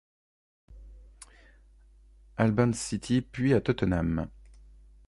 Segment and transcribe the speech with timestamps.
[2.37, 4.31] Albans City puis à Tottenham.